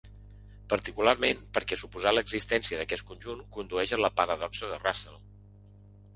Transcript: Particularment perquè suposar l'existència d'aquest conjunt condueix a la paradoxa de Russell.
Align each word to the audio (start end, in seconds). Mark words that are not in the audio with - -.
Particularment 0.71 1.43
perquè 1.57 1.77
suposar 1.81 2.13
l'existència 2.15 2.81
d'aquest 2.81 3.07
conjunt 3.11 3.45
condueix 3.59 3.95
a 4.01 4.01
la 4.01 4.13
paradoxa 4.23 4.73
de 4.75 4.83
Russell. 4.89 5.23